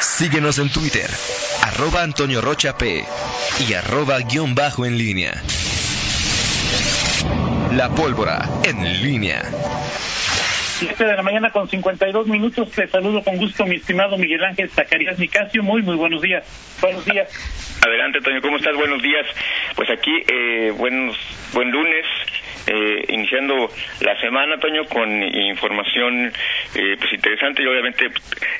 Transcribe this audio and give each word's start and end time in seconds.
Síguenos 0.00 0.58
en 0.58 0.70
Twitter, 0.70 1.10
arroba 1.62 2.02
Antonio 2.02 2.40
Rocha 2.40 2.76
P 2.78 3.04
y 3.68 3.74
arroba 3.74 4.18
guion 4.20 4.54
bajo 4.54 4.86
en 4.86 4.96
línea. 4.96 5.32
La 7.72 7.90
pólvora 7.90 8.48
en 8.64 9.02
línea. 9.02 9.42
7 10.78 11.04
de 11.04 11.16
la 11.16 11.22
mañana 11.22 11.50
con 11.50 11.68
52 11.68 12.26
minutos. 12.28 12.70
Te 12.70 12.88
saludo 12.88 13.22
con 13.22 13.36
gusto, 13.36 13.66
mi 13.66 13.76
estimado 13.76 14.16
Miguel 14.16 14.42
Ángel 14.42 14.70
Zacarías 14.70 15.18
Nicasio. 15.18 15.62
Muy, 15.62 15.82
muy 15.82 15.96
buenos 15.96 16.22
días. 16.22 16.44
Buenos 16.80 17.04
días. 17.04 17.28
Adelante, 17.86 18.20
Toño. 18.22 18.40
¿Cómo 18.40 18.56
estás? 18.56 18.74
Buenos 18.76 19.02
días. 19.02 19.26
Pues 19.76 19.90
aquí, 19.90 20.12
eh, 20.26 20.72
buenos, 20.76 21.14
buen 21.52 21.70
lunes. 21.70 22.06
Eh, 22.66 23.04
iniciando 23.08 23.70
la 24.00 24.20
semana, 24.20 24.58
Toño, 24.58 24.84
con 24.86 25.10
información 25.22 26.32
eh, 26.74 26.96
pues 26.98 27.12
interesante 27.12 27.62
y 27.62 27.66
obviamente 27.66 28.10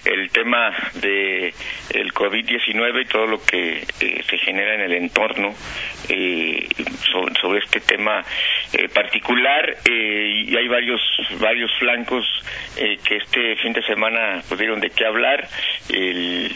el 0.05 0.31
tema 0.31 0.75
de 0.95 1.53
el 1.91 2.13
COVID-19 2.13 3.03
y 3.03 3.05
todo 3.07 3.27
lo 3.27 3.43
que 3.45 3.85
eh, 4.01 4.23
se 4.29 4.39
genera 4.39 4.75
en 4.75 4.81
el 4.83 4.93
entorno 4.95 5.55
eh, 6.09 6.67
sobre, 7.13 7.35
sobre, 7.41 7.61
este 7.61 7.81
tema 7.81 8.25
eh, 8.73 8.89
particular 8.89 9.77
y 9.85 10.57
hay 10.57 10.69
varios 10.69 11.01
varios 11.39 11.71
flancos 11.79 12.27
que 12.77 13.17
este 13.17 13.57
fin 13.57 13.73
de 13.73 13.83
semana 13.83 14.43
pudieron 14.49 14.81
de 14.81 14.91
qué 14.91 15.05
hablar. 15.05 15.49
El, 15.89 16.51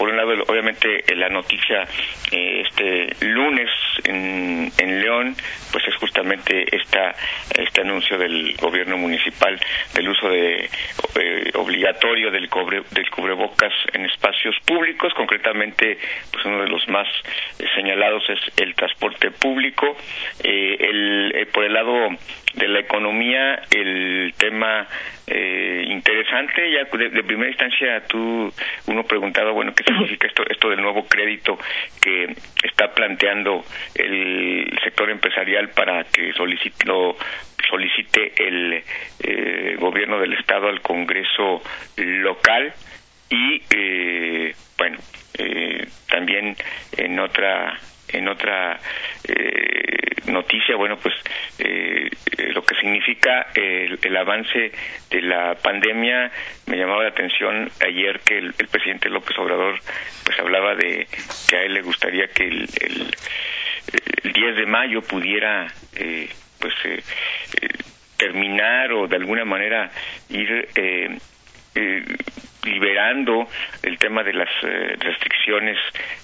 por, 0.00 0.08
un 0.08 0.16
lado, 0.16 0.32
obviamente, 0.48 1.04
la 1.14 1.28
noticia 1.28 1.86
eh, 2.32 2.62
este 2.66 3.26
lunes 3.26 3.68
en, 4.04 4.72
en, 4.78 5.00
León, 5.00 5.36
pues 5.70 5.86
es 5.86 5.94
justamente 5.96 6.64
esta, 6.74 7.14
este 7.54 7.82
anuncio 7.82 8.16
del 8.16 8.56
gobierno 8.56 8.96
municipal 8.96 9.60
del 9.92 10.08
uso 10.08 10.30
de 10.30 10.70
eh, 11.20 11.50
obligatorio 11.54 12.30
del, 12.30 12.48
cobre, 12.48 12.82
del 12.90 13.10
cubrebocas 13.10 13.74
en 13.92 14.06
espacios 14.06 14.56
públicos, 14.64 15.12
concretamente, 15.14 15.98
pues 16.32 16.44
uno 16.46 16.62
de 16.62 16.68
los 16.68 16.88
más 16.88 17.06
eh, 17.58 17.66
señalados 17.74 18.22
es 18.30 18.40
el 18.56 18.74
transporte 18.74 19.30
público. 19.30 19.96
el, 20.42 21.46
por 21.52 21.64
el 21.64 21.74
lado 21.74 22.16
de 22.54 22.68
la 22.68 22.80
economía, 22.80 23.62
el 23.74 24.34
tema 24.36 24.86
eh, 25.26 25.84
interesante, 25.86 26.70
ya 26.72 26.84
de, 26.84 27.22
primera 27.22 27.48
instancia 27.48 28.04
tú, 28.06 28.52
uno 28.86 29.04
preguntaba, 29.04 29.52
bueno, 29.52 29.72
¿qué 29.74 29.84
significa 29.84 30.26
esto, 30.26 30.42
esto 30.48 30.70
del 30.70 30.80
nuevo 30.82 31.06
crédito 31.06 31.58
que 32.00 32.34
está 32.62 32.92
planteando 32.92 33.64
el 33.94 34.78
sector 34.82 35.10
empresarial 35.10 35.68
para 35.70 36.04
que 36.04 36.32
solicite, 36.32 36.86
lo, 36.86 37.16
solicite 37.68 38.32
el 38.36 38.82
eh, 39.20 39.76
gobierno 39.78 40.18
del 40.18 40.32
Estado 40.34 40.68
al 40.68 40.80
Congreso 40.80 41.62
local? 41.96 42.72
Y, 43.28 43.62
eh, 43.74 44.54
bueno, 44.76 44.98
también 46.08 46.56
en 46.96 47.18
otra 47.20 47.78
en 48.12 48.28
otra 48.28 48.78
eh, 49.24 50.30
noticia, 50.30 50.76
bueno, 50.76 50.96
pues 50.98 51.14
eh, 51.58 52.08
lo 52.52 52.64
que 52.64 52.74
significa 52.76 53.48
el, 53.54 53.98
el, 54.02 54.16
avance 54.16 54.72
de 55.10 55.22
la 55.22 55.54
pandemia, 55.54 56.30
me 56.66 56.76
llamaba 56.76 57.04
la 57.04 57.10
atención 57.10 57.70
ayer 57.86 58.20
que 58.20 58.38
el, 58.38 58.54
presidente 58.54 59.08
López 59.08 59.38
Obrador 59.38 59.78
pues 60.24 60.38
hablaba 60.38 60.74
de 60.74 61.06
que 61.48 61.56
a 61.56 61.62
él 61.62 61.74
le 61.74 61.82
gustaría 61.82 62.28
que 62.28 62.44
el, 62.44 62.68
el, 62.80 63.14
el 64.24 64.32
10 64.32 64.56
de 64.56 64.66
mayo 64.66 65.02
pudiera 65.02 65.66
eh, 65.96 66.28
pues 66.58 66.74
terminar 68.16 68.92
o 68.92 69.08
de 69.08 69.16
alguna 69.16 69.44
manera 69.44 69.90
ir 70.28 70.68
liberando 72.64 73.48
el 73.82 73.98
tema 73.98 74.22
de 74.22 74.32
las 74.32 74.48
eh, 74.62 74.96
restricciones 74.98 75.78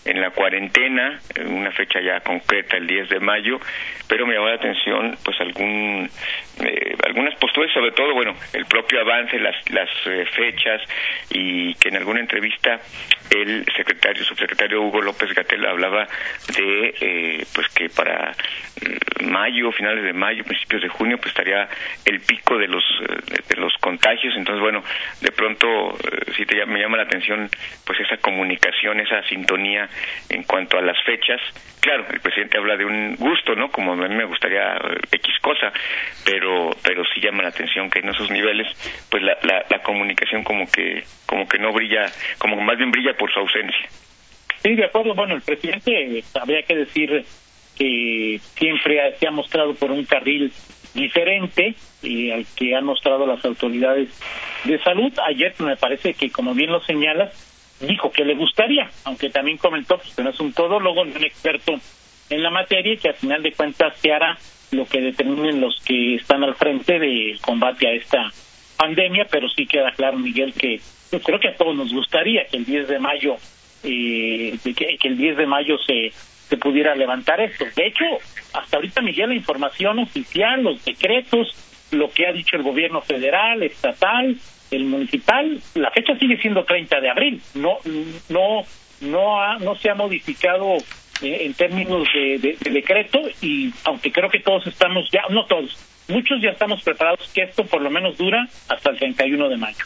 en 0.05 0.21
la 0.21 0.31
cuarentena, 0.31 1.21
en 1.35 1.53
una 1.53 1.71
fecha 1.73 2.01
ya 2.01 2.21
concreta, 2.21 2.77
el 2.77 2.87
10 2.87 3.09
de 3.09 3.21
mayo, 3.21 3.59
pero 4.09 4.27
me 4.27 4.35
llamó 4.35 4.49
la 4.49 4.55
atención 4.55 5.17
pues 5.25 5.41
algún 5.41 6.09
eh, 6.59 6.97
algunas 7.05 7.35
posturas, 7.35 7.71
sobre 7.73 7.93
todo, 7.93 8.15
bueno, 8.15 8.35
el 8.55 8.65
propio 8.65 9.01
avance, 9.01 9.39
las, 9.39 9.57
las 9.71 9.91
eh, 10.07 10.25
fechas 10.35 10.81
y 11.31 11.75
que 11.75 11.91
en 11.91 11.97
alguna 11.97 12.21
entrevista 12.21 12.81
el 13.31 13.67
secretario, 13.77 14.25
subsecretario 14.25 14.81
Hugo 14.81 15.03
López 15.03 15.35
Gatel 15.35 15.67
hablaba 15.67 16.07
de 16.57 16.95
eh, 17.01 17.47
pues 17.55 17.69
que 17.75 17.91
para 17.91 18.35
mayo, 19.25 19.71
finales 19.73 20.05
de 20.05 20.15
mayo, 20.15 20.45
principios 20.45 20.83
de 20.83 20.89
junio, 20.89 21.19
pues 21.19 21.29
estaría 21.29 21.69
el 22.05 22.21
pico 22.21 22.57
de 22.57 22.69
los 22.69 22.85
de 23.49 23.57
los 23.57 23.75
contagios, 23.79 24.35
entonces 24.37 24.61
bueno, 24.63 24.83
de 25.21 25.33
pronto 25.33 25.99
sí 26.35 26.45
te, 26.47 26.65
me 26.67 26.81
llama 26.81 26.97
la 26.97 27.05
atención 27.05 27.49
pues 27.85 28.01
esa 28.01 28.17
comunicación, 28.19 29.01
esa 29.01 29.23
sintonía 29.25 29.89
en 30.29 30.43
cuanto 30.45 30.79
a 30.79 30.83
las 30.83 30.97
fechas. 31.05 31.41
Claro, 31.81 32.07
el 32.11 32.21
presidente 32.21 32.59
habla 32.59 32.77
de 32.77 32.85
un 32.85 33.17
gusto, 33.17 33.55
¿no? 33.55 33.71
Como 33.71 33.93
a 33.93 34.09
mí 34.09 34.15
me 34.15 34.25
gustaría 34.25 34.77
X 35.11 35.35
cosa, 35.41 35.73
pero 36.25 36.71
pero 36.83 37.05
sí 37.15 37.21
llama 37.21 37.43
la 37.43 37.51
atención 37.51 37.91
que 37.91 38.01
en 38.01 38.09
esos 38.09 38.31
niveles 38.31 38.67
pues 39.11 39.23
la, 39.23 39.37
la, 39.43 39.65
la 39.71 39.83
comunicación 39.83 40.43
como 40.43 40.71
que 40.71 41.05
como 41.27 41.47
que 41.49 41.59
no 41.59 41.73
brilla, 41.73 42.07
como 42.39 42.61
más 42.61 42.77
bien 42.77 42.91
brilla 42.91 43.15
por 43.17 43.33
su 43.33 43.41
ausencia. 43.41 43.89
Sí, 44.63 44.75
de 44.75 44.85
acuerdo. 44.85 45.15
Bueno, 45.15 45.37
el 45.37 45.43
presidente, 45.43 46.25
habría 46.35 46.63
que 46.63 46.75
decir 46.75 47.25
que 47.79 48.39
siempre 48.41 49.15
se 49.19 49.29
ha 49.29 49.31
mostrado 49.31 49.75
por 49.75 49.91
un 49.91 50.05
carril 50.05 50.51
diferente 50.97 51.75
y 52.03 52.31
al 52.31 52.45
que 52.57 52.75
han 52.75 52.85
mostrado 52.85 53.27
las 53.27 53.45
autoridades 53.45 54.09
de 54.65 54.79
salud. 54.83 55.13
Ayer 55.29 55.55
me 55.59 55.77
parece 55.77 56.15
que, 56.15 56.31
como 56.31 56.55
bien 56.55 56.73
lo 56.73 56.81
señalas, 56.81 57.33
dijo 57.81 58.11
que 58.11 58.25
le 58.25 58.35
gustaría, 58.35 58.91
aunque 59.05 59.31
también 59.31 59.59
comentó 59.59 59.99
pues, 59.99 60.15
que 60.15 60.23
no 60.23 60.31
es 60.31 60.41
un 60.41 60.53
todólogo, 60.53 61.05
no 61.05 61.15
un 61.15 61.25
experto 61.25 61.75
en 62.31 62.43
la 62.43 62.51
materia 62.51 62.95
y 62.95 62.97
que 62.97 63.11
al 63.11 63.15
final 63.15 63.43
de 63.43 63.53
cuentas 63.53 63.97
se 63.99 64.13
hará 64.13 64.37
lo 64.73 64.87
que 64.87 65.01
determinen 65.01 65.61
los 65.61 65.81
que 65.85 66.17
están 66.17 66.43
al 66.43 66.57
frente 66.57 66.99
del 66.99 67.39
combate 67.41 67.87
a 67.87 67.93
esta 67.93 68.33
pandemia, 68.77 69.27
pero 69.31 69.49
sí 69.49 69.67
queda 69.67 69.93
claro, 69.93 70.19
Miguel, 70.19 70.53
que 70.55 70.81
yo 71.13 71.21
creo 71.21 71.39
que 71.39 71.49
a 71.49 71.57
todos 71.57 71.77
nos 71.77 71.93
gustaría 71.93 72.47
que 72.47 72.57
el 72.57 72.65
10 72.65 72.89
de 72.89 72.99
mayo 72.99 73.37
eh, 73.85 74.59
que 74.75 75.09
el 75.09 75.17
10 75.17 75.37
de 75.37 75.47
mayo 75.47 75.79
se 75.79 76.13
se 76.49 76.57
pudiera 76.57 76.95
levantar 76.95 77.41
esto. 77.41 77.65
De 77.75 77.87
hecho, 77.87 78.05
hasta 78.53 78.77
ahorita, 78.77 79.03
Miguel, 79.03 79.31
la 79.31 79.35
información 79.35 79.99
oficial, 79.99 80.63
los 80.63 80.85
decretos, 80.85 81.55
lo 81.91 82.11
que 82.11 82.27
ha 82.27 82.33
dicho 82.33 82.57
el 82.57 82.63
gobierno 82.63 83.01
federal, 83.01 83.63
estatal, 83.63 84.37
el 84.71 84.85
municipal, 84.85 85.61
la 85.75 85.91
fecha 85.91 86.17
sigue 86.19 86.37
siendo 86.39 86.65
30 86.65 87.01
de 87.01 87.11
abril. 87.11 87.41
No, 87.55 87.79
no, 88.29 88.63
no, 89.01 89.43
ha, 89.43 89.59
no 89.59 89.77
se 89.77 89.91
ha 89.91 89.95
modificado 89.95 90.77
eh, 91.23 91.39
en 91.43 91.55
términos 91.55 92.09
de, 92.15 92.39
de, 92.39 92.57
de, 92.61 92.71
decreto 92.71 93.21
y 93.41 93.73
aunque 93.85 94.13
creo 94.13 94.29
que 94.29 94.41
todos 94.41 94.67
estamos 94.67 95.09
ya, 95.11 95.23
no 95.31 95.47
todos, 95.47 95.79
muchos 96.09 96.41
ya 96.43 96.51
estamos 96.51 96.83
preparados 96.83 97.29
que 97.33 97.43
esto 97.43 97.65
por 97.65 97.83
lo 97.83 97.91
menos 97.91 98.17
dura 98.19 98.47
hasta 98.69 98.91
el 98.91 98.99
31 98.99 99.49
de 99.49 99.57
mayo. 99.57 99.85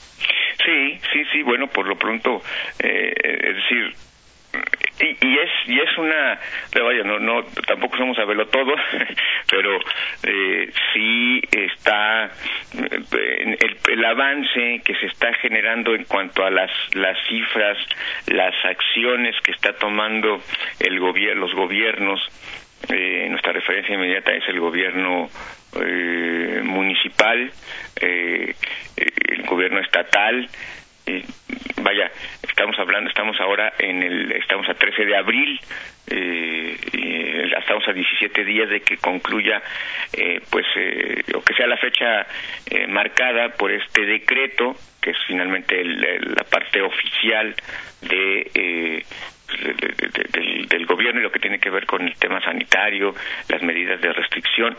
Sí, 0.64 0.98
sí, 1.12 1.22
sí, 1.32 1.42
bueno, 1.42 1.68
por 1.68 1.86
lo 1.86 1.96
pronto, 1.96 2.42
eh, 2.78 3.12
es 3.14 3.54
decir, 3.56 3.94
y, 5.00 5.26
y, 5.26 5.38
es 5.38 5.50
y 5.66 5.80
es 5.80 5.98
una 5.98 6.38
vaya 6.74 7.04
no 7.04 7.18
no 7.18 7.44
tampoco 7.66 7.96
somos 7.96 8.18
a 8.18 8.24
verlo 8.24 8.46
todo 8.48 8.74
pero 9.50 9.78
eh, 10.24 10.72
sí 10.92 11.40
está 11.50 12.26
eh, 12.26 13.56
el, 13.60 13.78
el, 13.88 14.04
avance 14.04 14.82
que 14.84 14.94
se 14.96 15.06
está 15.06 15.32
generando 15.34 15.94
en 15.94 16.04
cuanto 16.04 16.44
a 16.44 16.50
las 16.50 16.70
las 16.94 17.16
cifras 17.28 17.78
las 18.26 18.54
acciones 18.64 19.36
que 19.42 19.52
está 19.52 19.72
tomando 19.74 20.40
el 20.80 20.98
gobierno 20.98 21.46
los 21.46 21.54
gobiernos 21.54 22.20
eh, 22.88 23.26
nuestra 23.30 23.52
referencia 23.52 23.94
inmediata 23.94 24.32
es 24.32 24.48
el 24.48 24.58
gobierno 24.58 25.30
eh, 25.80 26.60
municipal 26.64 27.50
eh, 28.00 28.54
el 28.96 29.42
gobierno 29.42 29.80
estatal 29.80 30.48
vaya, 31.82 32.10
estamos 32.50 32.78
hablando, 32.78 33.08
estamos 33.08 33.40
ahora 33.40 33.72
en 33.78 34.02
el, 34.02 34.32
estamos 34.32 34.68
a 34.68 34.74
13 34.74 35.04
de 35.04 35.16
abril, 35.16 35.60
eh, 36.08 36.76
eh, 36.92 37.52
estamos 37.58 37.86
a 37.88 37.92
17 37.92 38.44
días 38.44 38.68
de 38.68 38.80
que 38.80 38.96
concluya, 38.98 39.62
eh, 40.12 40.40
pues, 40.50 40.66
eh, 40.76 41.22
o 41.34 41.42
que 41.42 41.54
sea 41.54 41.66
la 41.66 41.76
fecha 41.76 42.26
eh, 42.66 42.86
marcada 42.86 43.50
por 43.50 43.70
este 43.70 44.04
decreto, 44.04 44.74
que 45.00 45.10
es 45.10 45.16
finalmente 45.26 45.80
el, 45.80 46.00
la 46.00 46.44
parte 46.44 46.82
oficial 46.82 47.54
de 48.02 48.50
eh, 48.54 49.04
de, 49.58 49.74
de, 49.74 50.28
del, 50.30 50.68
del, 50.68 50.86
gobierno 50.86 51.20
y 51.20 51.22
lo 51.24 51.32
que 51.32 51.38
tiene 51.38 51.58
que 51.58 51.70
ver 51.70 51.86
con 51.86 52.06
el 52.06 52.14
tema 52.16 52.40
sanitario, 52.40 53.14
las 53.48 53.62
medidas 53.62 54.00
de 54.00 54.12
restricción, 54.12 54.76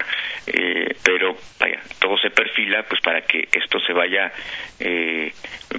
eh, 0.48 0.96
pero 1.04 1.36
vaya, 1.60 1.82
todo 2.00 2.18
se 2.18 2.30
perfila 2.30 2.84
pues 2.84 3.02
para 3.02 3.22
que 3.22 3.48
esto 3.52 3.80
se 3.82 3.94
vaya 3.94 4.32
eh, 4.80 5.32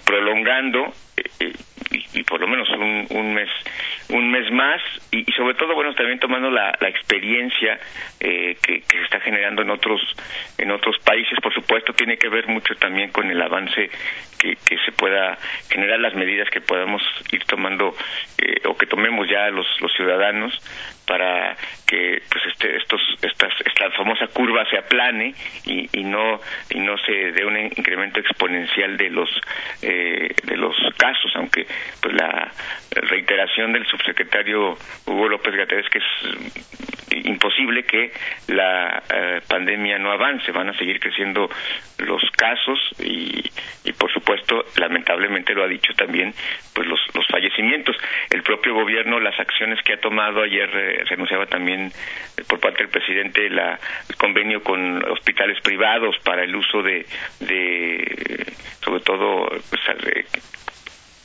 prolongando 0.05 0.93
eh, 1.17 1.53
y, 2.13 2.23
por 2.25 2.41
lo 2.41 2.47
menos 2.47 2.69
un, 2.71 3.07
un 3.11 3.35
mes 3.35 3.49
un 4.09 4.31
mes 4.31 4.51
más. 4.51 4.81
Y, 5.11 5.25
sobre 5.33 5.55
todo 5.55 5.75
bueno 5.75 5.95
también 5.95 6.19
tomando 6.19 6.51
la, 6.51 6.77
la 6.81 6.89
experiencia 6.89 7.79
eh, 8.21 8.57
que, 8.63 8.83
que, 8.83 8.99
se 8.99 9.05
está 9.05 9.21
generando 9.21 9.63
en 9.63 9.71
otros 9.71 10.01
en 10.59 10.71
otros 10.71 10.99
países 11.05 11.39
por 11.43 11.53
supuesto 11.53 11.93
tiene 11.93 12.17
que 12.17 12.29
ver 12.29 12.47
mucho 12.49 12.75
también 12.77 13.11
con 13.11 13.31
el 13.31 13.41
avance 13.41 13.91
que, 14.39 14.57
que 14.57 14.77
se 14.85 14.93
pueda 14.93 15.39
generar 15.71 16.01
las 16.01 16.15
medidas 16.15 16.49
que 16.51 16.61
podamos 16.61 17.03
ir 17.33 17.45
tomando 17.45 17.95
eh, 18.39 18.61
o 18.67 18.77
que 18.77 18.87
tomemos 18.87 19.29
ya 19.29 19.49
los 19.51 19.67
los 19.81 19.93
ciudadanos 19.95 20.53
para 21.07 21.57
que 21.87 22.23
pues 22.31 22.45
este 22.53 22.77
estos 22.77 23.01
estas 23.23 23.53
esta 23.65 23.91
famosa 23.91 24.27
curva 24.29 24.65
se 24.71 24.79
aplane 24.79 25.35
y, 25.67 25.89
y 25.99 26.05
no 26.05 26.41
y 26.71 26.81
no 26.81 26.97
se 26.99 27.33
dé 27.33 27.45
un 27.45 27.57
incremento 27.59 28.21
exponencial 28.21 28.97
de 28.97 29.11
los 29.11 29.29
eh, 29.83 30.35
de 30.45 30.57
los 30.57 30.77
casos 30.97 31.33
aunque 31.35 31.67
pues 32.01 32.15
la 32.15 32.51
reiteración 32.91 33.73
del 33.73 33.87
subsecretario 33.87 34.77
Hugo 35.07 35.29
López 35.29 35.55
Gatell 35.55 35.81
es 35.81 35.91
que 35.91 35.99
es 35.99 36.63
imposible 37.25 37.85
que 37.85 38.13
la 38.49 39.03
eh, 39.13 39.41
pandemia 39.47 39.99
no 39.99 40.13
avance. 40.13 40.51
Van 40.53 40.69
a 40.69 40.79
seguir 40.79 41.01
creciendo 41.01 41.49
los 41.99 42.23
casos 42.37 42.79
y, 42.99 43.43
y 43.85 43.93
por 43.93 44.13
supuesto 44.13 44.65
lamentablemente 44.77 45.55
lo 45.55 45.65
ha 45.65 45.69
dicho 45.69 45.93
también 45.95 46.35
pues 46.75 46.87
los, 46.87 47.01
los 47.15 47.27
fallecimientos. 47.29 47.97
El 48.31 48.43
propio 48.43 48.75
gobierno 48.75 49.21
las 49.21 49.39
acciones 49.39 49.83
que 49.83 49.95
ha 49.95 50.01
tomado 50.01 50.43
ayer 50.43 50.71
eh, 50.75 50.92
se 51.07 51.15
anunciaba 51.15 51.47
también 51.47 51.93
por 52.47 52.61
parte 52.61 52.79
del 52.79 52.89
presidente 52.89 53.49
la, 53.51 53.79
el 54.09 54.17
convenio 54.17 54.63
con 54.63 55.03
hospitales 55.11 55.61
privados 55.63 56.17
para 56.25 56.45
el 56.45 56.55
uso 56.55 56.83
de, 56.83 57.07
de 57.41 58.47
sobre 58.85 59.01
todo 59.01 59.49
pues, 59.49 59.83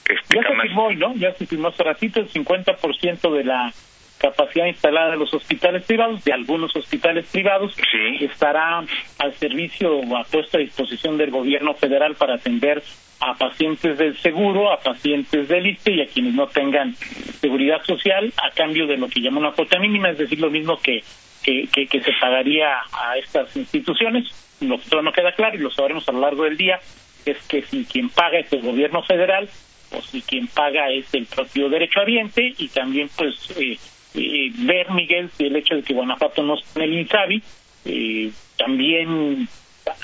este, 0.10 0.34
ya 0.34 0.42
se 0.42 0.62
firmó 0.62 0.92
¿no? 0.92 1.16
Ya 1.16 1.34
se 1.34 1.46
firmó 1.46 1.70
hace 1.70 1.84
ratito 1.84 2.20
el 2.20 2.30
50% 2.30 3.34
de 3.34 3.44
la 3.44 3.74
capacidad 4.18 4.66
instalada 4.66 5.12
de 5.12 5.18
los 5.18 5.34
hospitales 5.34 5.84
privados, 5.86 6.24
de 6.24 6.34
algunos 6.34 6.76
hospitales 6.76 7.28
privados, 7.32 7.76
sí. 7.76 8.26
estará 8.26 8.84
al 9.20 9.34
servicio 9.36 9.96
o 9.98 10.18
a 10.18 10.24
puesta 10.24 10.58
a 10.58 10.62
disposición 10.62 11.18
del 11.18 11.30
gobierno 11.30 11.74
federal 11.76 12.16
para 12.16 12.36
atender 12.36 12.82
a 13.20 13.34
pacientes 13.36 13.98
del 13.98 14.18
seguro, 14.18 14.72
a 14.72 14.80
pacientes 14.80 15.48
del 15.48 15.68
ISTE 15.68 15.92
y 15.92 16.02
a 16.02 16.08
quienes 16.08 16.34
no 16.34 16.48
tengan 16.48 16.96
seguridad 17.42 17.84
social 17.84 18.32
a 18.38 18.52
cambio 18.52 18.86
de 18.88 18.98
lo 18.98 19.08
que 19.08 19.22
llama 19.22 19.40
una 19.40 19.52
cuota 19.52 19.80
mínima, 19.80 20.10
es 20.10 20.18
decir, 20.18 20.40
lo 20.40 20.50
mismo 20.50 20.78
que, 20.78 21.04
que, 21.44 21.88
que, 21.88 22.02
se 22.02 22.12
pagaría 22.20 22.68
a 22.92 23.18
estas 23.18 23.56
instituciones. 23.56 24.26
Lo 24.60 24.78
que 24.78 24.86
todavía 24.90 25.10
no 25.10 25.14
queda 25.14 25.32
claro 25.34 25.56
y 25.56 25.60
lo 25.60 25.72
sabremos 25.72 26.08
a 26.10 26.12
lo 26.12 26.20
largo 26.20 26.44
del 26.44 26.58
día 26.58 26.80
es 27.26 27.38
que 27.48 27.62
si 27.64 27.86
quien 27.86 28.10
paga 28.10 28.40
es 28.40 28.52
el 28.54 28.62
gobierno 28.62 29.04
federal 29.04 29.50
o 29.92 30.02
si 30.02 30.22
quien 30.22 30.48
paga 30.48 30.90
es 30.92 31.14
el 31.14 31.26
propio 31.26 31.70
derechohabiente 31.70 32.54
y 32.58 32.68
también 32.70 33.10
pues 33.16 33.52
eh, 33.58 33.78
eh, 34.16 34.52
ver 34.56 34.92
Miguel 34.92 35.30
si 35.38 35.46
el 35.46 35.56
hecho 35.56 35.76
de 35.76 35.84
que 35.84 35.94
Guanajuato 35.94 36.44
no 36.44 36.56
esté 36.56 36.84
en 36.84 36.90
el 36.90 37.00
INSABI 37.00 37.44
eh, 37.86 38.32
también 38.58 39.48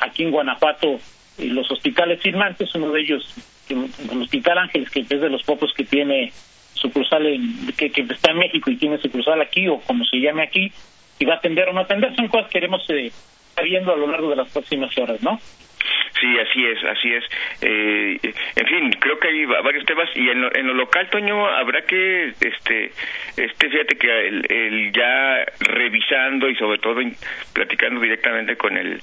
aquí 0.01 0.24
en 0.24 0.31
Guanajuato 0.31 1.00
los 1.38 1.69
hospitales 1.71 2.21
firmantes 2.21 2.74
uno 2.75 2.91
de 2.91 3.01
ellos 3.01 3.33
el 3.69 4.21
Hospital 4.21 4.57
Ángeles 4.57 4.89
que 4.89 5.01
es 5.01 5.09
de 5.09 5.30
los 5.30 5.44
pocos 5.44 5.74
que 5.74 5.85
tiene 5.85 6.31
sucursal 6.74 7.25
en, 7.25 7.68
que, 7.77 7.89
que 7.89 8.01
está 8.01 8.31
en 8.31 8.39
México 8.39 8.69
y 8.69 8.77
tiene 8.77 8.97
sucursal 8.97 9.41
aquí 9.41 9.68
o 9.68 9.80
como 9.80 10.06
se 10.06 10.18
llame 10.18 10.44
aquí 10.44 10.71
y 11.19 11.25
va 11.25 11.35
a 11.35 11.38
atender 11.38 11.69
o 11.69 11.74
no 11.74 11.81
atender 11.81 12.15
son 12.15 12.27
cosas 12.27 12.47
que 12.47 12.59
queremos 12.59 12.83
eh, 12.89 13.12
viendo 13.63 13.94
a 13.94 13.97
lo 13.97 14.07
largo 14.07 14.30
de 14.30 14.35
las 14.35 14.50
próximas 14.50 14.95
horas 14.97 15.21
¿no? 15.21 15.39
Sí, 16.19 16.39
así 16.39 16.65
es, 16.65 16.83
así 16.83 17.13
es. 17.13 17.24
Eh, 17.62 18.19
en 18.56 18.68
fin, 18.68 18.91
creo 19.00 19.19
que 19.19 19.27
hay 19.27 19.45
varios 19.45 19.85
temas 19.85 20.09
y 20.15 20.30
en 20.30 20.41
lo, 20.41 20.56
en 20.56 20.68
lo 20.68 20.74
local, 20.74 21.09
Toño, 21.09 21.47
habrá 21.47 21.81
que, 21.81 22.33
este, 22.39 22.91
este, 23.35 23.69
fíjate 23.69 23.97
que 23.97 24.27
el, 24.27 24.45
el 24.50 24.91
ya 24.94 25.44
revisando 25.59 26.50
y 26.50 26.56
sobre 26.56 26.77
todo 26.77 27.01
platicando 27.53 28.00
directamente 28.00 28.56
con 28.56 28.77
el, 28.77 29.01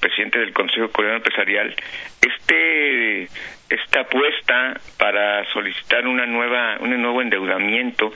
presidente 0.00 0.38
del 0.38 0.52
Consejo 0.52 0.90
Coreano 0.90 1.16
Empresarial, 1.16 1.74
este 2.22 3.28
esta 3.68 4.00
apuesta 4.00 4.80
para 4.98 5.44
solicitar 5.52 6.06
una 6.06 6.24
nueva 6.24 6.78
un 6.80 7.00
nuevo 7.02 7.20
endeudamiento 7.20 8.10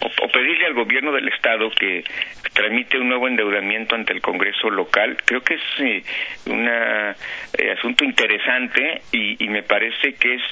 o, 0.00 0.28
pedirle 0.28 0.66
al 0.66 0.74
gobierno 0.74 1.12
del 1.12 1.28
estado 1.28 1.70
que 1.70 2.04
tramite 2.52 2.98
un 2.98 3.08
nuevo 3.08 3.28
endeudamiento 3.28 3.94
ante 3.94 4.12
el 4.12 4.20
Congreso 4.20 4.70
local 4.70 5.16
creo 5.24 5.42
que 5.42 5.54
es 5.54 5.60
eh, 5.80 6.04
un 6.46 6.68
eh, 6.68 7.72
asunto 7.76 8.04
interesante 8.04 9.02
y, 9.12 9.42
y, 9.42 9.48
me 9.48 9.62
parece 9.62 10.14
que 10.14 10.34
es 10.34 10.42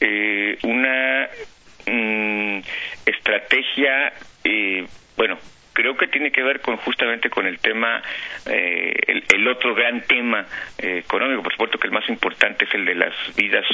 eh, 0.00 0.58
una 0.62 1.28
mm, 1.86 2.58
estrategia 3.06 4.12
eh, 4.44 4.86
bueno 5.16 5.38
creo 5.78 5.96
que 5.96 6.08
tiene 6.08 6.32
que 6.32 6.42
ver 6.42 6.60
con 6.60 6.76
justamente 6.78 7.30
con 7.30 7.46
el 7.46 7.60
tema, 7.60 8.02
eh, 8.46 9.22
el, 9.32 9.46
otro 9.46 9.76
gran 9.76 10.00
tema 10.02 10.44
eh, 10.76 11.02
económico, 11.04 11.44
por 11.44 11.52
supuesto 11.52 11.78
que 11.78 11.86
el 11.86 11.92
más 11.92 12.08
importante 12.08 12.64
es 12.64 12.74
el 12.74 12.84
de 12.84 12.96
las 12.96 13.14
vidas 13.36 13.64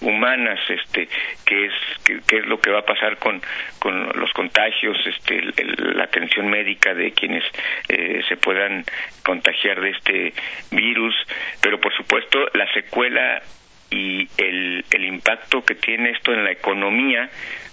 humanas, 0.00 0.60
este, 0.68 1.08
que 1.44 1.66
es 1.66 1.72
que, 2.04 2.20
que 2.20 2.38
es 2.38 2.46
lo 2.46 2.60
que 2.60 2.70
va 2.70 2.78
a 2.78 2.84
pasar 2.84 3.16
con, 3.18 3.42
con 3.80 4.12
los 4.14 4.32
contagios, 4.32 4.96
este, 5.04 5.38
el, 5.38 5.74
la 5.96 6.04
atención 6.04 6.48
médica 6.48 6.94
de 6.94 7.10
quienes 7.10 7.42
eh, 7.88 8.22
se 8.28 8.36
puedan 8.36 8.84
contagiar 9.24 9.80
de 9.80 9.90
este 9.90 10.32
virus, 10.70 11.16
pero 11.60 11.80
por 11.80 11.92
supuesto 11.96 12.46
la 12.54 12.72
secuela 12.72 13.42
y 13.90 14.28
el, 14.36 14.84
impacto 15.04 15.64
que 15.64 15.74
tiene 15.74 16.10
esto 16.10 16.32
en 16.32 16.44
la 16.44 16.52
economía 16.52 17.28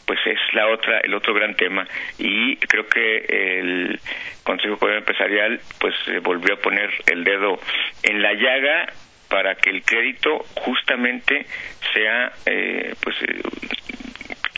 pues 0.06 0.20
es 0.26 0.40
la 0.54 0.68
otra 0.68 1.00
el 1.02 1.14
otro 1.14 1.34
gran 1.34 1.56
tema. 1.56 1.86
Y 2.18 2.56
creo 2.58 2.88
que 2.88 3.60
el 3.60 4.00
Consejo 4.44 4.78
Comunal 4.78 5.00
Empresarial 5.00 5.60
pues 5.80 5.94
volvió 6.24 6.56
a 6.56 6.58
poner 6.58 6.90
el 7.08 7.24
dedo 7.24 7.60
en 8.04 8.22
la 8.22 8.34
llaga 8.34 8.88
para 9.30 9.56
que 9.56 9.70
el 9.70 9.84
crédito 9.84 10.46
justamente 10.56 11.46
sea 11.94 12.32
eh, 12.46 12.96
pues 13.02 13.16
eh, 13.24 13.42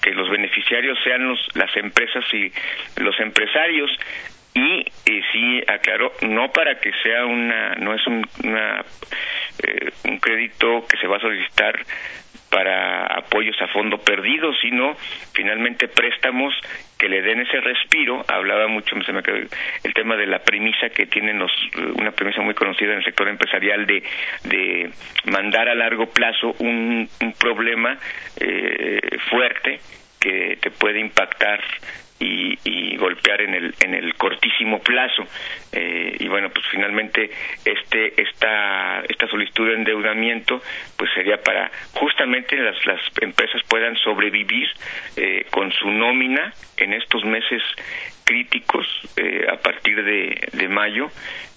que 0.01 0.11
los 0.11 0.29
beneficiarios 0.29 0.97
sean 1.03 1.27
los, 1.27 1.39
las 1.55 1.75
empresas 1.75 2.23
y 2.33 2.51
los 3.01 3.19
empresarios. 3.19 3.91
Y 4.53 4.85
sí 5.31 5.63
aclaró 5.67 6.11
no 6.21 6.51
para 6.51 6.79
que 6.79 6.91
sea 7.03 7.25
una 7.25 7.75
no 7.75 7.93
es 7.93 8.05
un, 8.07 8.27
una 8.43 8.83
eh, 9.63 9.91
un 10.05 10.19
crédito 10.19 10.85
que 10.87 10.97
se 10.97 11.07
va 11.07 11.17
a 11.17 11.19
solicitar 11.19 11.79
para 12.49 13.05
apoyos 13.05 13.55
a 13.61 13.67
fondo 13.67 13.99
perdido, 13.99 14.53
sino 14.55 14.95
finalmente 15.33 15.87
préstamos 15.87 16.53
que 16.97 17.07
le 17.07 17.21
den 17.21 17.41
ese 17.41 17.61
respiro. 17.61 18.25
Hablaba 18.27 18.67
mucho, 18.67 18.99
se 19.03 19.13
me 19.13 19.21
quedó 19.21 19.37
el 19.37 19.93
tema 19.93 20.15
de 20.15 20.25
la 20.25 20.39
premisa 20.39 20.89
que 20.89 21.05
tienen 21.05 21.37
los, 21.37 21.51
una 21.95 22.11
premisa 22.11 22.41
muy 22.41 22.55
conocida 22.55 22.93
en 22.93 22.99
el 22.99 23.05
sector 23.05 23.27
empresarial 23.27 23.85
de, 23.85 24.03
de 24.45 24.89
mandar 25.25 25.69
a 25.69 25.75
largo 25.75 26.07
plazo 26.07 26.55
un, 26.59 27.07
un 27.21 27.33
problema 27.33 27.97
eh, 28.39 29.17
fuerte 29.29 29.79
que 30.19 30.57
te 30.59 30.71
puede 30.71 30.99
impactar 30.99 31.61
y, 32.19 32.57
y, 32.63 32.97
golpear 32.97 33.41
en 33.41 33.53
el 33.53 33.73
en 33.81 33.93
el 33.93 34.13
cortísimo 34.15 34.79
plazo. 34.79 35.25
Eh, 35.71 36.17
y 36.19 36.27
bueno 36.27 36.49
pues 36.49 36.65
finalmente 36.69 37.29
este 37.63 38.21
esta 38.21 39.01
esta 39.07 39.27
solicitud 39.27 39.67
de 39.67 39.75
endeudamiento 39.75 40.61
pues 40.97 41.09
sería 41.13 41.41
para 41.41 41.71
justamente 41.93 42.57
las 42.57 42.85
las 42.85 42.99
empresas 43.21 43.61
puedan 43.69 43.95
sobrevivir 43.97 44.67
eh, 45.15 45.45
con 45.49 45.71
su 45.71 45.89
nómina 45.89 46.53
en 46.77 46.93
estos 46.93 47.23
meses 47.23 47.61
críticos 48.29 48.85
eh, 49.17 49.47
a 49.51 49.57
partir 49.57 50.03
de, 50.03 50.49
de 50.53 50.67
mayo 50.67 51.09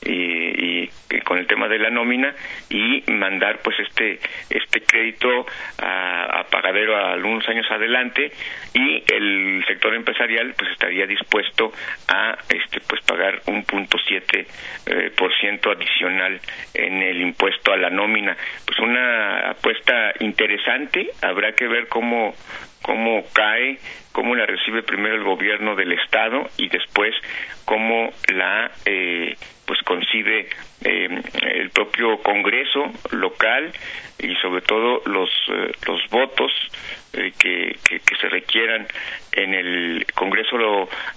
y, 0.05 0.85
y, 0.85 0.91
con 1.25 1.37
el 1.39 1.47
tema 1.47 1.69
de 1.69 1.79
la 1.79 1.91
nómina 1.91 2.35
y 2.71 3.05
mandar 3.13 3.61
pues 3.63 3.79
este 3.79 4.19
este 4.49 4.81
crédito 4.81 5.47
a, 5.79 6.41
a 6.41 6.45
pagadero 6.45 6.97
a 6.97 7.13
algunos 7.13 7.47
años 7.47 7.71
adelante 7.71 8.33
y 8.73 9.03
el 9.13 9.63
sector 9.69 9.95
empresarial 9.95 10.52
pues 10.53 10.71
estaría 10.73 11.07
dispuesto 11.07 11.73
a 12.09 12.37
este 12.49 12.81
pues 12.81 13.03
pagar 13.03 13.43
un 13.47 13.65
punto 13.65 13.99
siete 14.07 14.47
eh, 14.87 15.11
por 15.17 15.33
ciento 15.39 15.71
adicional 15.71 16.41
en 16.75 17.03
el 17.03 17.21
impuesto 17.21 17.73
a 17.73 17.77
la 17.77 17.91
nómina. 17.91 18.37
Pues 18.67 18.79
una 18.79 19.51
apuesta 19.51 20.13
interesante. 20.21 21.11
Habrá 21.23 21.53
que 21.53 21.67
ver 21.67 21.89
cómo 21.89 22.35
cómo 22.83 23.25
cae, 23.33 23.79
cómo 24.13 24.35
la 24.35 24.45
recibe 24.45 24.83
primero 24.83 25.15
el 25.15 25.23
gobierno 25.23 25.77
del 25.77 25.93
estado 25.93 26.49
y 26.59 26.69
después 26.69 27.15
cómo 27.65 28.11
la 28.35 28.71
eh, 28.85 29.37
pues 29.73 29.83
concibe 29.85 30.51
el 30.83 31.71
propio 31.71 32.19
Congreso 32.23 32.93
local 33.13 33.73
y 34.19 34.35
sobre 34.37 34.61
todo 34.61 35.01
los 35.07 35.31
los 35.87 36.11
votos 36.11 36.53
que, 37.11 37.79
que, 37.83 38.17
se 38.21 38.29
requieran 38.29 38.87
en 39.33 39.55
el 39.55 40.05
Congreso 40.15 40.59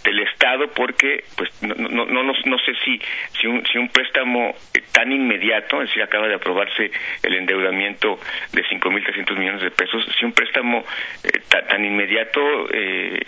del 0.05 0.19
Estado 0.21 0.69
porque 0.69 1.25
pues 1.35 1.49
no, 1.63 1.75
no, 1.75 2.05
no, 2.05 2.23
no 2.23 2.59
sé 2.59 2.73
si 2.85 2.97
si 3.41 3.47
un, 3.47 3.65
si 3.65 3.77
un 3.77 3.89
préstamo 3.89 4.55
tan 4.93 5.11
inmediato, 5.11 5.81
es 5.81 5.89
decir, 5.89 6.03
acaba 6.03 6.29
de 6.29 6.35
aprobarse 6.35 6.89
el 7.21 7.35
endeudamiento 7.35 8.17
de 8.53 8.63
5.300 8.63 9.37
millones 9.37 9.61
de 9.63 9.71
pesos, 9.71 10.05
si 10.17 10.23
un 10.23 10.31
préstamo 10.31 10.85
eh, 11.21 11.41
tan 11.49 11.83
inmediato 11.83 12.39
eh, 12.71 13.19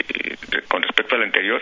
con 0.69 0.81
respecto 0.81 1.15
al 1.15 1.23
anterior, 1.23 1.61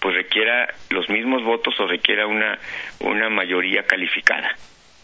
pues 0.00 0.14
requiera 0.14 0.68
los 0.90 1.08
mismos 1.08 1.42
votos 1.42 1.78
o 1.80 1.86
requiera 1.86 2.26
una, 2.26 2.58
una 3.00 3.28
mayoría 3.28 3.84
calificada. 3.84 4.56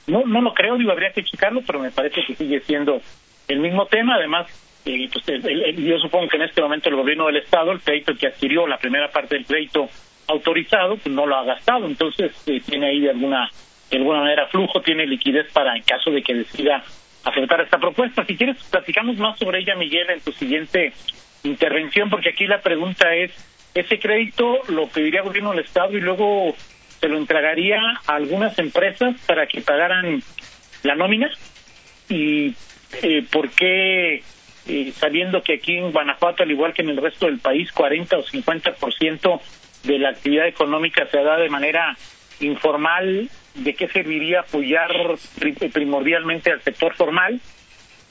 No, 0.07 0.25
no 0.27 0.41
lo 0.41 0.53
creo, 0.55 0.77
digo, 0.77 0.93
habría 0.93 1.13
que 1.13 1.25
checarlo, 1.25 1.63
pero 1.67 1.79
me 1.79 1.91
parece 1.91 2.25
que 2.25 2.35
sigue 2.35 2.61
siendo 2.61 3.01
el 3.49 3.61
mismo 3.61 3.87
tema. 3.87 4.17
Además, 4.17 4.47
eh, 4.85 5.09
pues, 5.13 5.25
yo 5.77 5.99
supongo 5.99 6.29
que 6.29 6.37
en 6.37 6.43
este 6.43 6.61
momento 6.61 6.89
el 6.89 6.97
gobierno 6.97 7.27
del 7.27 7.37
Estado, 7.37 7.73
el 7.73 7.81
crédito 7.81 8.15
que 8.15 8.27
adquirió, 8.27 8.67
la 8.67 8.79
primera 8.79 9.11
parte 9.11 9.37
del 9.37 9.47
crédito 9.47 9.89
autorizado, 10.29 10.97
pues 10.97 11.15
no 11.15 11.27
lo 11.27 11.37
ha 11.37 11.45
gastado. 11.45 11.87
Entonces, 11.87 12.33
tiene 12.67 12.89
ahí 12.89 13.01
de 13.01 13.11
alguna 13.11 13.49
de 13.91 13.99
alguna 13.99 14.21
manera 14.21 14.47
flujo, 14.47 14.81
tiene 14.81 15.07
liquidez 15.07 15.53
para 15.53 15.77
en 15.77 15.83
caso 15.83 16.11
de 16.11 16.23
que 16.23 16.33
decida 16.33 16.83
aceptar 17.25 17.61
esta 17.61 17.79
propuesta. 17.79 18.25
Si 18.25 18.37
quieres, 18.37 18.57
platicamos 18.71 19.19
más 19.19 19.39
sobre 19.39 19.61
ella, 19.61 19.75
Miguel, 19.77 20.09
en 20.09 20.21
tu 20.21 20.33
siguiente 20.33 20.95
intervención, 21.45 22.09
porque 22.09 22.31
aquí 22.31 22.47
la 22.47 22.63
pregunta 22.63 23.15
es, 23.15 23.33
¿ese 23.75 23.99
crédito 23.99 24.61
lo 24.69 24.88
pediría 24.88 25.21
el 25.21 25.26
gobierno 25.26 25.50
del 25.50 25.64
Estado 25.64 25.97
y 25.97 26.00
luego 26.00 26.55
se 27.00 27.09
lo 27.09 27.17
entregaría 27.17 27.81
a 28.07 28.14
algunas 28.14 28.59
empresas 28.59 29.17
para 29.26 29.47
que 29.47 29.61
pagaran 29.61 30.23
la 30.83 30.95
nómina? 30.95 31.31
¿Y 32.09 32.55
eh, 33.02 33.25
por 33.31 33.50
qué, 33.50 34.23
eh, 34.67 34.93
sabiendo 34.95 35.43
que 35.43 35.55
aquí 35.55 35.76
en 35.76 35.93
Guanajuato, 35.93 36.43
al 36.43 36.50
igual 36.50 36.75
que 36.75 36.83
en 36.83 36.91
el 36.91 36.99
resto 36.99 37.26
del 37.26 37.38
país, 37.38 37.73
40 37.73 38.19
o 38.19 38.25
50% 38.25 39.41
de 39.85 39.99
la 39.99 40.11
actividad 40.11 40.47
económica 40.47 41.07
se 41.11 41.23
da 41.23 41.37
de 41.37 41.49
manera 41.49 41.97
informal 42.41 43.29
de 43.55 43.75
qué 43.75 43.88
serviría 43.88 44.41
apoyar 44.41 44.91
primordialmente 45.73 46.50
al 46.50 46.62
sector 46.62 46.95
formal. 46.95 47.41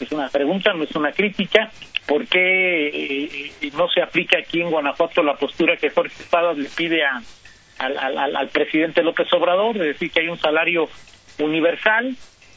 Es 0.01 0.11
una 0.11 0.29
pregunta, 0.29 0.73
no 0.73 0.83
es 0.83 0.95
una 0.95 1.11
crítica. 1.11 1.71
¿Por 2.07 2.27
qué 2.27 2.87
eh, 2.87 3.71
no 3.73 3.87
se 3.87 4.01
aplica 4.01 4.39
aquí 4.39 4.61
en 4.61 4.71
Guanajuato 4.71 5.21
la 5.23 5.35
postura 5.35 5.77
que 5.77 5.91
Jorge 5.91 6.23
Espadas 6.23 6.57
le 6.57 6.69
pide 6.69 7.05
a, 7.05 7.21
al, 7.77 8.35
al, 8.35 8.49
presidente 8.49 9.03
López 9.03 9.31
Obrador, 9.33 9.77
de 9.77 9.87
decir 9.87 10.11
que 10.11 10.21
hay 10.21 10.27
un 10.27 10.39
salario 10.39 10.89
universal? 11.39 12.15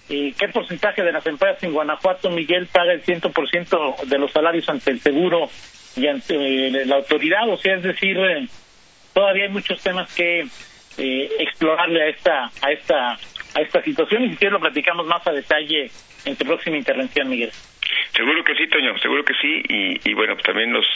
Eh, 0.09 0.35
¿Qué 0.39 0.49
porcentaje 0.49 1.03
de 1.03 1.13
las 1.13 1.27
empresas 1.27 1.63
en 1.63 1.73
Guanajuato, 1.73 2.31
Miguel, 2.31 2.67
paga 2.67 2.93
el 2.93 3.05
100% 3.05 4.05
de 4.05 4.19
los 4.19 4.33
salarios 4.33 4.69
ante 4.69 4.91
el 4.91 5.01
seguro 5.01 5.49
y 5.97 6.07
ante 6.07 6.35
eh, 6.35 6.87
la 6.87 6.97
autoridad? 6.97 7.49
O 7.49 7.57
sea, 7.57 7.77
es 7.77 7.83
decir, 7.83 8.19
todavía 9.15 9.45
hay 9.45 9.51
muchos 9.51 9.81
temas 9.83 10.13
que 10.15 10.47
eh, 10.99 11.31
explorarle 11.39 12.03
a 12.03 12.09
esta 12.09 12.51
a 12.61 12.71
esta 12.71 13.19
a 13.55 13.61
esta 13.61 13.83
situación 13.83 14.25
y 14.25 14.31
si 14.31 14.37
quieres 14.37 14.53
lo 14.53 14.61
platicamos 14.61 15.07
más 15.07 15.27
a 15.27 15.33
detalle 15.33 15.91
en 16.25 16.37
tu 16.37 16.45
próxima 16.45 16.77
intervención, 16.77 17.29
Miguel. 17.29 17.51
Seguro 18.15 18.45
que 18.45 18.55
sí, 18.55 18.69
Toño, 18.69 18.97
seguro 18.99 19.25
que 19.25 19.35
sí, 19.35 19.63
y, 19.69 20.11
y 20.11 20.15
bueno, 20.15 20.37
también 20.37 20.73
los, 20.73 20.87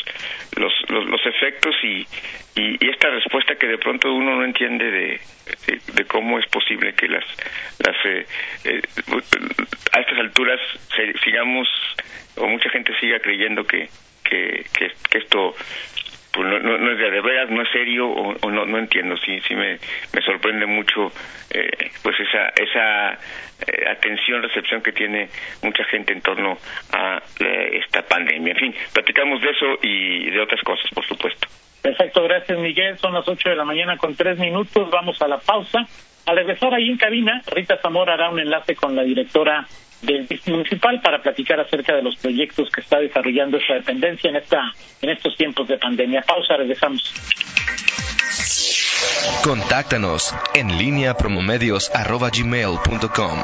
los, 0.57 0.73
los, 0.89 1.27
efectos 1.27 1.75
y, 1.83 2.07
y, 2.55 2.89
esta 2.89 3.11
respuesta 3.11 3.57
que 3.57 3.67
de 3.67 3.79
pronto 3.79 4.13
uno 4.13 4.37
no 4.37 4.45
entiende 4.45 4.89
de, 4.91 5.21
de, 5.95 6.05
cómo 6.05 6.39
es 6.39 6.47
posible 6.47 6.95
que 6.95 7.09
las, 7.09 7.25
las 7.85 7.97
eh, 8.05 8.27
eh, 8.65 8.83
a 9.93 10.01
estas 10.01 10.19
alturas 10.19 10.61
sigamos, 11.25 11.69
o 12.37 12.47
mucha 12.47 12.71
gente 12.71 12.93
siga 13.01 13.19
creyendo 13.19 13.65
que, 13.65 13.89
que, 14.23 14.65
que 14.79 15.19
esto 15.19 15.55
pues 16.33 16.47
no, 16.47 16.79
no, 16.79 16.93
es 16.93 16.99
de, 16.99 17.21
veras, 17.21 17.51
no 17.51 17.63
es 17.63 17.69
serio 17.71 18.09
o, 18.09 18.51
no, 18.51 18.67
no 18.67 18.79
entiendo, 18.79 19.17
sí, 19.19 19.41
sí 19.47 19.55
me, 19.55 19.79
me 20.13 20.23
sorprende 20.23 20.67
mucho 20.67 21.11
eh, 21.51 21.91
pues 22.03 22.17
esa, 22.21 22.49
esa 22.51 23.13
eh, 23.13 23.89
atención, 23.91 24.43
recepción 24.43 24.83
que 24.83 24.93
tiene 24.93 25.29
mucha 25.63 25.85
gente 25.85 26.13
en 26.13 26.21
torno 26.21 26.59
a 26.93 27.23
eh, 27.41 27.81
esta 27.85 28.03
pandemia. 28.03 28.53
En 28.53 28.59
fin, 28.59 28.75
platicamos 28.93 29.41
de 29.41 29.51
eso 29.51 29.67
y 29.83 30.31
de 30.31 30.41
otras 30.41 30.61
cosas, 30.63 30.87
por 30.95 31.05
supuesto. 31.07 31.49
Perfecto, 31.83 32.23
gracias 32.25 32.59
Miguel. 32.59 32.99
Son 32.99 33.15
las 33.15 33.27
ocho 33.27 33.49
de 33.49 33.57
la 33.57 33.65
mañana 33.65 33.97
con 33.97 34.15
tres 34.15 34.39
minutos. 34.39 34.91
Vamos 34.91 35.21
a 35.23 35.29
la 35.29 35.39
pausa. 35.39 35.87
Al 36.27 36.37
regresar 36.37 36.75
ahí 36.75 36.91
en 36.91 36.99
cabina, 36.99 37.43
Rita 37.51 37.79
Zamora 37.79 38.15
hará 38.15 38.29
un 38.29 38.39
enlace 38.39 38.75
con 38.75 38.95
la 38.95 39.03
directora 39.03 39.67
del 40.02 40.28
municipal 40.47 41.00
para 41.02 41.23
platicar 41.23 41.61
acerca 41.61 41.95
de 41.97 42.02
los 42.02 42.17
proyectos 42.17 42.69
que 42.71 42.81
está 42.81 42.99
desarrollando 42.99 43.59
esta 43.59 43.75
dependencia 43.75 44.31
en 44.31 44.37
esta 44.37 44.73
en 45.02 45.11
estos 45.11 45.37
tiempos 45.37 45.69
de 45.69 45.76
pandemia. 45.78 46.23
Pausa, 46.23 46.57
regresamos. 46.57 47.12
Contáctanos 49.43 50.35
en 50.55 50.78
línea 50.78 51.14
promomedios.com. 51.14 53.43